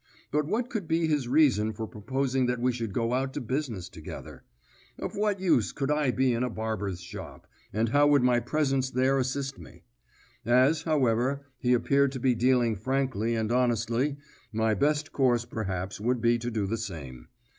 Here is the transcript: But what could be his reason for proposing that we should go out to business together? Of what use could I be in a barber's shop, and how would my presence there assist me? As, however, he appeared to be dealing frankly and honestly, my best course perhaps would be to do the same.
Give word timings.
But 0.31 0.47
what 0.47 0.71
could 0.71 0.87
be 0.87 1.05
his 1.05 1.27
reason 1.27 1.73
for 1.73 1.85
proposing 1.85 2.47
that 2.47 2.59
we 2.59 2.71
should 2.71 2.91
go 2.91 3.13
out 3.13 3.33
to 3.35 3.39
business 3.39 3.87
together? 3.87 4.43
Of 4.97 5.15
what 5.15 5.39
use 5.39 5.71
could 5.71 5.91
I 5.91 6.09
be 6.09 6.33
in 6.33 6.41
a 6.41 6.49
barber's 6.49 7.01
shop, 7.01 7.45
and 7.71 7.89
how 7.89 8.07
would 8.07 8.23
my 8.23 8.39
presence 8.39 8.89
there 8.89 9.19
assist 9.19 9.59
me? 9.59 9.83
As, 10.43 10.81
however, 10.81 11.45
he 11.59 11.73
appeared 11.73 12.13
to 12.13 12.19
be 12.19 12.33
dealing 12.33 12.75
frankly 12.77 13.35
and 13.35 13.51
honestly, 13.51 14.17
my 14.51 14.73
best 14.73 15.11
course 15.11 15.45
perhaps 15.45 16.01
would 16.01 16.19
be 16.19 16.39
to 16.39 16.49
do 16.49 16.65
the 16.65 16.77
same. 16.79 17.27